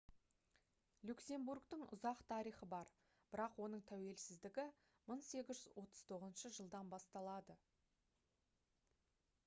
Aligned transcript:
люксембургтің 1.09 1.81
ұзақ 1.95 2.23
тарихы 2.31 2.67
бар 2.71 2.89
бірақ 3.35 3.59
оның 3.65 3.83
тәуелсіздігі 3.91 4.65
1839 5.17 6.53
жылдан 6.57 6.89
басталады 6.95 7.59